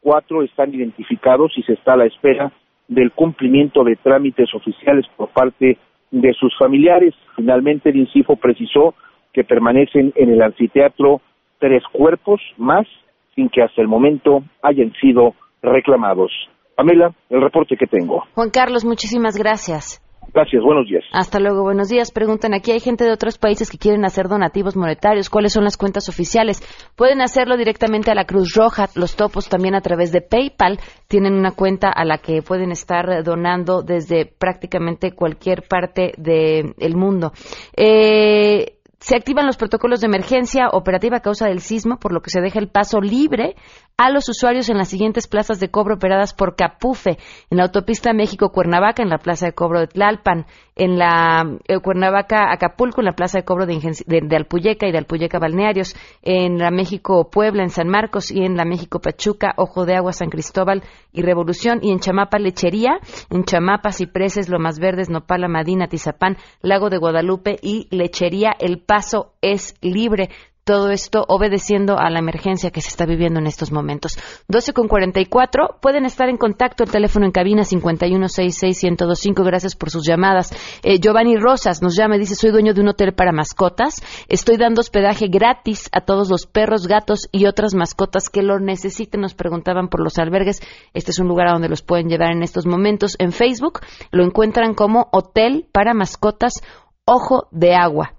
[0.00, 2.52] cuatro están identificados y se está a la espera
[2.86, 5.78] del cumplimiento de trámites oficiales por parte
[6.10, 7.14] de sus familiares.
[7.36, 8.94] Finalmente, el INCIFO precisó
[9.32, 11.22] que permanecen en el anfiteatro
[11.58, 12.86] tres cuerpos más
[13.34, 16.30] sin que hasta el momento hayan sido reclamados.
[16.76, 18.24] Pamela, el reporte que tengo.
[18.34, 20.03] Juan Carlos, muchísimas gracias.
[20.34, 21.04] Gracias, buenos días.
[21.12, 22.10] Hasta luego, buenos días.
[22.10, 25.30] Preguntan aquí, hay gente de otros países que quieren hacer donativos monetarios.
[25.30, 26.60] ¿Cuáles son las cuentas oficiales?
[26.96, 28.88] Pueden hacerlo directamente a la Cruz Roja.
[28.96, 33.22] Los topos también a través de PayPal tienen una cuenta a la que pueden estar
[33.22, 37.30] donando desde prácticamente cualquier parte del mundo.
[37.76, 38.73] Eh,
[39.04, 42.40] se activan los protocolos de emergencia operativa a causa del sismo, por lo que se
[42.40, 43.54] deja el paso libre
[43.98, 47.18] a los usuarios en las siguientes plazas de cobro operadas por Capufe,
[47.50, 53.00] en la autopista México-Cuernavaca, en la plaza de cobro de Tlalpan, en la eh, Cuernavaca-Acapulco,
[53.00, 57.62] en la plaza de cobro de, de, Alpuyeca y de Alpuyeca Balnearios, en la México-Puebla,
[57.62, 60.82] en San Marcos y en la México-Pachuca, Ojo de Agua, San Cristóbal
[61.12, 62.98] y Revolución, y en Chamapa Lechería,
[63.30, 68.52] en Chamapa, Cipreses, Lomas Verdes, Nopala, Madina, Tizapán, Lago de Guadalupe y Lechería.
[68.58, 70.30] El paso es libre.
[70.64, 74.18] Todo esto obedeciendo a la emergencia que se está viviendo en estos momentos.
[74.48, 75.76] 12 con 44.
[75.82, 76.84] Pueden estar en contacto.
[76.84, 79.44] El teléfono en cabina 5166125.
[79.44, 80.56] Gracias por sus llamadas.
[80.82, 84.02] Eh, Giovanni Rosas nos llama y dice: Soy dueño de un hotel para mascotas.
[84.26, 89.20] Estoy dando hospedaje gratis a todos los perros, gatos y otras mascotas que lo necesiten.
[89.20, 90.62] Nos preguntaban por los albergues.
[90.94, 93.16] Este es un lugar a donde los pueden llevar en estos momentos.
[93.18, 93.80] En Facebook
[94.12, 96.62] lo encuentran como Hotel para Mascotas
[97.04, 98.13] Ojo de Agua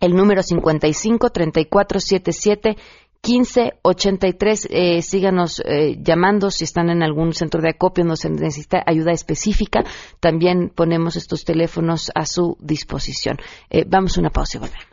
[0.00, 2.76] el número 55 3477
[3.22, 4.68] 1583.
[4.70, 9.12] Eh, síganos eh, llamando si están en algún centro de acopio donde se necesita ayuda
[9.12, 9.84] específica.
[10.20, 13.36] También ponemos estos teléfonos a su disposición.
[13.68, 14.86] Eh, vamos a una pausa y volvemos.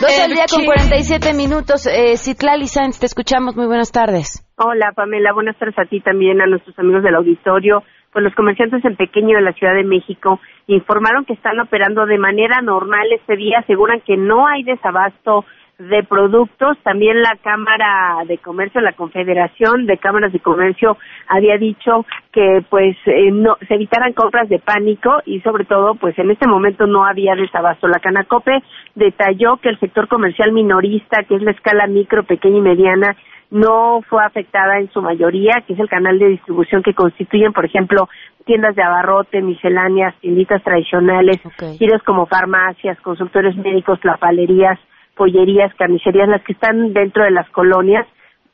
[0.00, 1.86] 12 al día con 47 minutos.
[1.86, 3.56] Eh, Citlali Sáenz, te escuchamos.
[3.56, 4.44] Muy buenas tardes.
[4.56, 5.32] Hola, Pamela.
[5.32, 7.82] Buenas tardes a ti también, a nuestros amigos del auditorio.
[8.12, 12.18] Pues los comerciantes en pequeño de la Ciudad de México informaron que están operando de
[12.18, 13.59] manera normal este día.
[13.59, 15.44] Aseguran que no hay desabasto
[15.78, 16.76] de productos.
[16.82, 20.96] También la Cámara de Comercio, la Confederación de Cámaras de Comercio
[21.28, 26.18] había dicho que pues eh, no se evitaran compras de pánico y sobre todo pues
[26.18, 27.86] en este momento no había desabasto.
[27.86, 28.62] La Canacope
[28.96, 33.16] detalló que el sector comercial minorista, que es la escala micro, pequeña y mediana,
[33.51, 37.64] no fue afectada en su mayoría, que es el canal de distribución que constituyen, por
[37.64, 38.09] ejemplo,
[38.44, 41.78] tiendas de abarrote, misceláneas, tienditas tradicionales, okay.
[42.05, 44.78] como farmacias, consultorios médicos, lapalerías,
[45.16, 48.07] pollerías, carnicerías, las que están dentro de las colonias,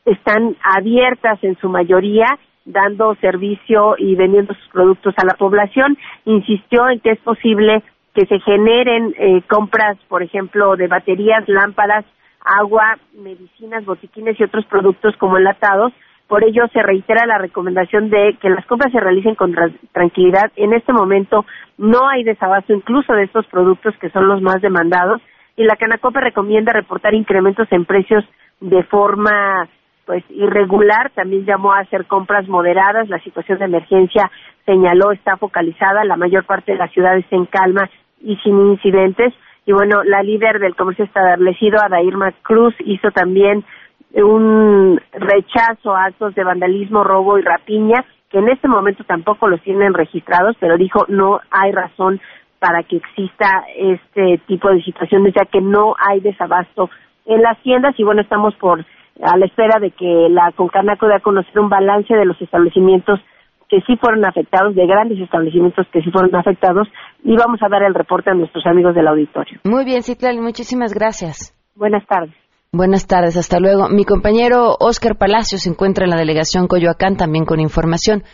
[0.05, 5.97] están abiertas en su mayoría, dando servicio y vendiendo sus productos a la población.
[6.25, 7.83] Insistió en que es posible
[8.15, 12.05] que se generen eh, compras, por ejemplo, de baterías, lámparas,
[12.45, 15.93] agua, medicinas, botiquines y otros productos como enlatados.
[16.29, 19.55] Por ello, se reitera la recomendación de que las compras se realicen con
[19.93, 20.53] tranquilidad.
[20.57, 21.45] En este momento
[21.79, 25.21] no hay desabasto incluso de estos productos que son los más demandados.
[25.57, 28.25] Y la Canacope recomienda reportar incrementos en precios
[28.61, 29.69] de forma
[30.07, 34.31] pues irregular, también llamó a hacer compras moderadas, la situación de emergencia
[34.67, 37.89] señaló está focalizada, la mayor parte de la ciudad está en calma
[38.21, 39.33] y sin incidentes
[39.67, 43.65] y bueno, la líder del comercio establecido, Adairma Cruz, hizo también
[44.13, 49.61] un rechazo a actos de vandalismo, robo y rapiña, que en este momento tampoco los
[49.63, 52.21] tienen registrados, pero dijo no hay razón
[52.59, 56.91] para que exista este tipo de situaciones, ya que no hay desabasto
[57.27, 58.85] en las tiendas y bueno, estamos por
[59.23, 63.21] a la espera de que la Concanaco dé a conocer un balance de los establecimientos
[63.69, 66.89] que sí fueron afectados, de grandes establecimientos que sí fueron afectados,
[67.23, 69.61] y vamos a dar el reporte a nuestros amigos del auditorio.
[69.65, 71.55] Muy bien, Citlali, muchísimas gracias.
[71.75, 72.35] Buenas tardes.
[72.73, 73.89] Buenas tardes, hasta luego.
[73.89, 78.25] Mi compañero Oscar Palacio se encuentra en la delegación Coyoacán también con información.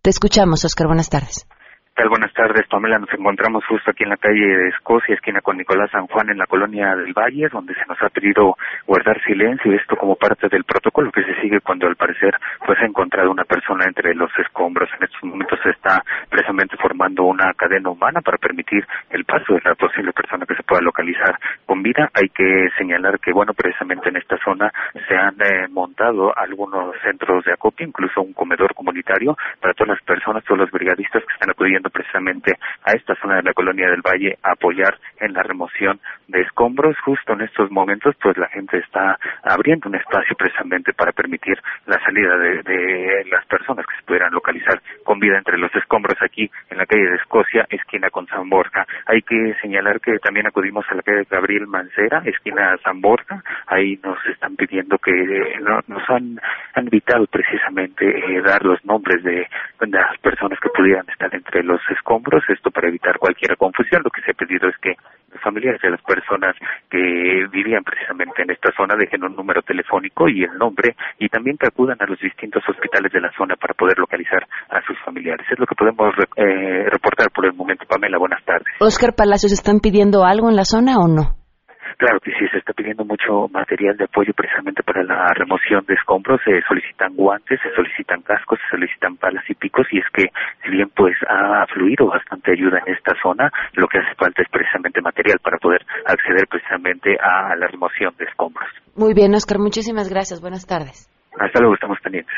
[0.00, 0.86] Te escuchamos, Oscar.
[0.86, 1.46] Buenas tardes.
[2.08, 2.98] Buenas tardes, Pamela.
[2.98, 6.38] Nos encontramos justo aquí en la calle de Escocia, esquina con Nicolás San Juan, en
[6.38, 10.64] la colonia del Valle, donde se nos ha pedido guardar silencio, esto como parte del
[10.64, 12.34] protocolo que se sigue cuando al parecer
[12.64, 14.88] pues ha encontrado una persona entre los escombros.
[14.98, 19.60] En estos momentos se está precisamente formando una cadena humana para permitir el paso de
[19.62, 22.08] la posible persona que se pueda localizar con vida.
[22.14, 24.72] Hay que señalar que, bueno, precisamente en esta zona
[25.06, 30.02] se han eh, montado algunos centros de acopio, incluso un comedor comunitario para todas las
[30.02, 34.02] personas, todos los brigadistas que están acudiendo precisamente a esta zona de la colonia del
[34.02, 36.96] Valle a apoyar en la remoción de escombros.
[37.04, 41.98] Justo en estos momentos, pues la gente está abriendo un espacio precisamente para permitir la
[42.04, 46.50] salida de, de las personas que se pudieran localizar con vida entre los escombros aquí
[46.70, 48.86] en la calle de Escocia, esquina con San Borja.
[49.06, 53.42] Hay que señalar que también acudimos a la calle Gabriel Mancera, esquina San Borja.
[53.66, 55.12] Ahí nos están pidiendo que
[55.60, 56.40] no, nos han,
[56.74, 59.46] han invitado precisamente eh, dar los nombres de,
[59.80, 64.02] de las personas que pudieran estar entre los escombros, esto para evitar cualquier confusión.
[64.02, 64.94] Lo que se ha pedido es que
[65.32, 66.56] los familiares de las personas
[66.90, 71.56] que vivían precisamente en esta zona dejen un número telefónico y el nombre y también
[71.56, 75.46] que acudan a los distintos hospitales de la zona para poder localizar a sus familiares.
[75.50, 77.84] Es lo que podemos eh, reportar por el momento.
[77.86, 78.74] Pamela, buenas tardes.
[78.80, 81.39] Oscar Palacios, ¿están pidiendo algo en la zona o no?
[82.00, 85.92] Claro que sí, se está pidiendo mucho material de apoyo precisamente para la remoción de
[85.92, 86.40] escombros.
[86.46, 89.86] Se solicitan guantes, se solicitan cascos, se solicitan palas y picos.
[89.92, 90.32] Y es que,
[90.64, 94.48] si bien pues ha fluido bastante ayuda en esta zona, lo que hace falta es
[94.48, 98.70] precisamente material para poder acceder precisamente a la remoción de escombros.
[98.96, 100.40] Muy bien, Oscar, muchísimas gracias.
[100.40, 101.06] Buenas tardes.
[101.38, 102.34] Hasta luego, estamos pendientes.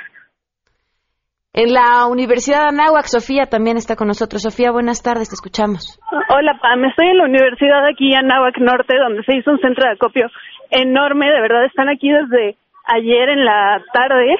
[1.54, 4.40] En la Universidad de Anáhuac, Sofía también está con nosotros.
[4.40, 6.00] Sofía, buenas tardes, te escuchamos.
[6.32, 6.82] Hola, Pam.
[6.86, 10.28] Estoy en la Universidad aquí, Anáhuac Norte, donde se hizo un centro de acopio
[10.70, 11.26] enorme.
[11.26, 14.34] De verdad, están aquí desde ayer en la tarde.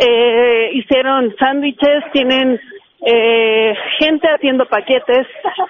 [0.00, 2.58] Eh, hicieron sándwiches, tienen
[3.04, 5.26] eh, gente haciendo paquetes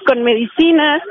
[0.07, 1.03] con medicinas,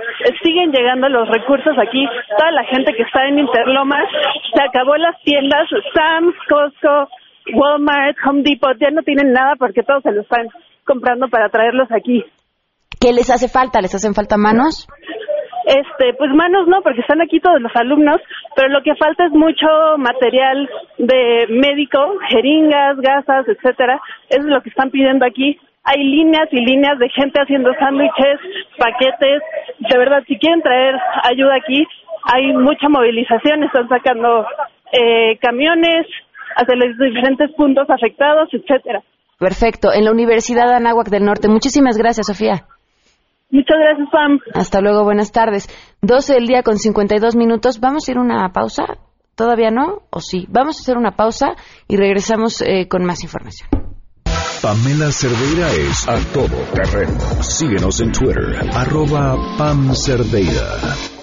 [0.42, 2.08] siguen llegando los recursos aquí,
[2.38, 4.08] toda la gente que está en Interlomas,
[4.56, 7.10] se acabó las tiendas, Sam's, Costco,
[7.54, 10.48] Walmart, Home Depot, ya no tienen nada porque todos se lo están
[10.86, 12.24] comprando para traerlos aquí.
[13.00, 13.82] ¿Qué les hace falta?
[13.82, 14.88] ¿Les hacen falta manos?
[15.66, 18.20] Este, pues manos no, porque están aquí todos los alumnos,
[18.56, 19.68] pero lo que falta es mucho
[19.98, 24.00] material de médico, jeringas, gasas, etcétera.
[24.30, 25.58] Eso es lo que están pidiendo aquí.
[25.86, 28.40] Hay líneas y líneas de gente haciendo sándwiches,
[28.78, 29.42] paquetes.
[29.80, 31.86] De verdad, si quieren traer ayuda aquí,
[32.34, 33.64] hay mucha movilización.
[33.64, 34.46] Están sacando
[34.92, 36.08] eh, camiones
[36.56, 39.02] hacia los diferentes puntos afectados, etcétera.
[39.40, 39.92] Perfecto.
[39.94, 41.48] En la Universidad de Anáhuac del Norte.
[41.48, 42.66] Muchísimas gracias, Sofía.
[43.50, 44.40] Muchas gracias, Pam.
[44.54, 45.68] Hasta luego, buenas tardes.
[46.02, 47.80] 12 del día con 52 minutos.
[47.80, 48.86] ¿Vamos a ir a una pausa?
[49.36, 50.04] ¿Todavía no?
[50.10, 50.46] ¿O sí?
[50.50, 51.56] Vamos a hacer una pausa
[51.88, 53.70] y regresamos eh, con más información.
[54.62, 57.20] Pamela Cerdeira es a todo terreno.
[57.44, 61.23] Síguenos en Twitter, arroba Pam Cerdeira.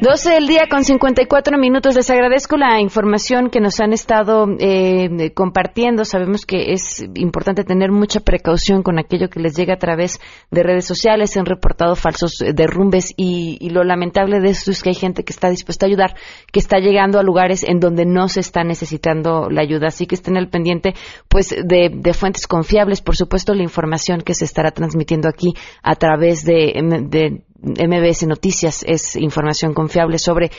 [0.00, 1.94] 12 del día con 54 minutos.
[1.94, 6.04] Les agradezco la información que nos han estado eh, compartiendo.
[6.04, 10.20] Sabemos que es importante tener mucha precaución con aquello que les llega a través
[10.50, 11.30] de redes sociales.
[11.30, 15.24] Se han reportado falsos derrumbes y, y, lo lamentable de esto es que hay gente
[15.24, 16.16] que está dispuesta a ayudar,
[16.52, 19.86] que está llegando a lugares en donde no se está necesitando la ayuda.
[19.88, 20.94] Así que estén al pendiente
[21.28, 23.00] pues de, de fuentes confiables.
[23.00, 26.74] Por supuesto, la información que se estará transmitiendo aquí a través de,
[27.08, 30.50] de MBS Noticias es información confiable sobre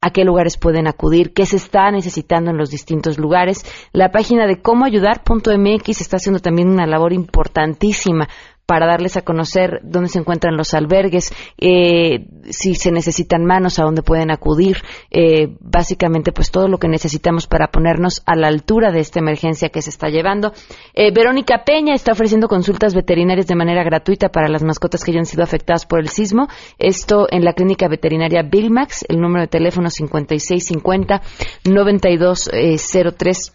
[0.00, 3.64] a qué lugares pueden acudir, qué se está necesitando en los distintos lugares.
[3.92, 8.28] La página de cómo ayudar.mx está haciendo también una labor importantísima
[8.72, 13.82] para darles a conocer dónde se encuentran los albergues, eh, si se necesitan manos, a
[13.82, 14.78] dónde pueden acudir,
[15.10, 19.68] eh, básicamente pues todo lo que necesitamos para ponernos a la altura de esta emergencia
[19.68, 20.54] que se está llevando.
[20.94, 25.26] Eh, Verónica Peña está ofreciendo consultas veterinarias de manera gratuita para las mascotas que hayan
[25.26, 26.48] sido afectadas por el sismo.
[26.78, 31.20] Esto en la clínica veterinaria Billmax, el número de teléfono 5650
[31.66, 33.52] 9203.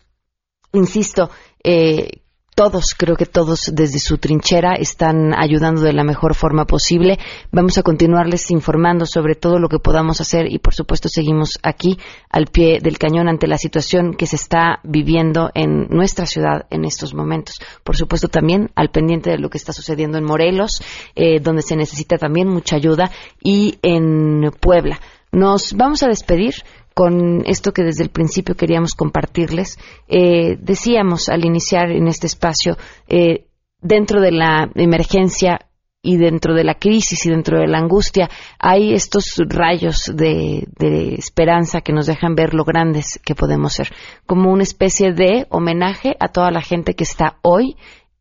[0.73, 1.31] Insisto,
[1.63, 2.21] eh,
[2.57, 7.19] todos, creo que todos desde su trinchera están ayudando de la mejor forma posible.
[7.51, 11.99] Vamos a continuarles informando sobre todo lo que podamos hacer y por supuesto seguimos aquí
[12.31, 16.83] al pie del cañón ante la situación que se está viviendo en nuestra ciudad en
[16.83, 17.59] estos momentos.
[17.83, 20.81] Por supuesto también al pendiente de lo que está sucediendo en Morelos,
[21.13, 24.99] eh, donde se necesita también mucha ayuda y en Puebla.
[25.31, 26.55] Nos vamos a despedir
[26.97, 29.77] con esto que desde el principio queríamos compartirles.
[30.07, 32.75] Eh, decíamos al iniciar en este espacio,
[33.07, 33.45] eh,
[33.79, 35.59] dentro de la emergencia
[36.01, 41.13] y dentro de la crisis y dentro de la angustia, hay estos rayos de, de,
[41.13, 43.93] esperanza que nos dejan ver lo grandes que podemos ser,
[44.25, 47.75] como una especie de homenaje a toda la gente que está hoy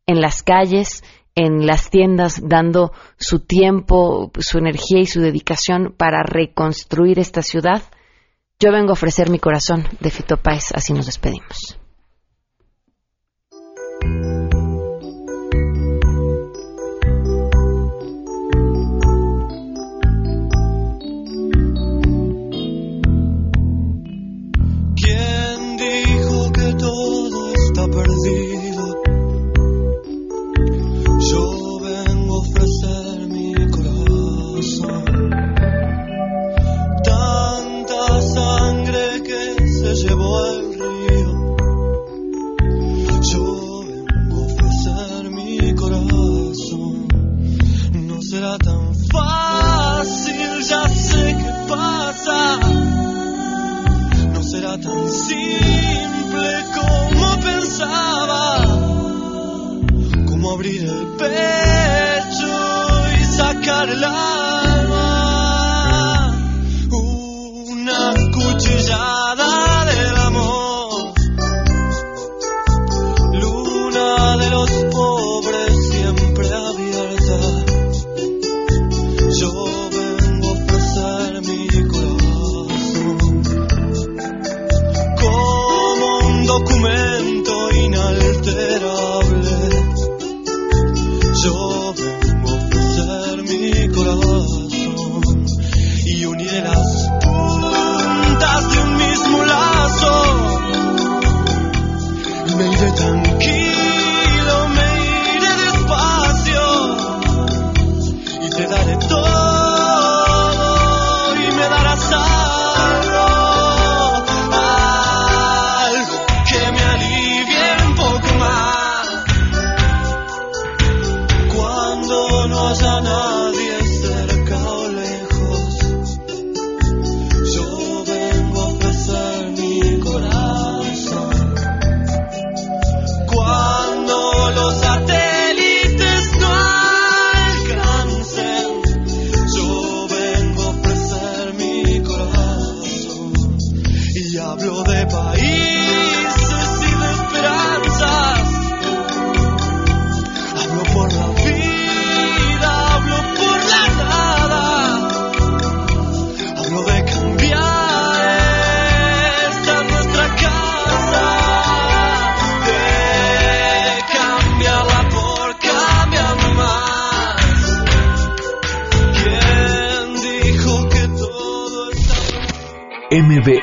[0.04, 1.02] en las calles,
[1.34, 7.82] en las tiendas, dando su tiempo, su energía y su dedicación para reconstruir esta ciudad
[8.58, 11.78] yo vengo a ofrecer mi corazón de Fito Páez, así nos despedimos.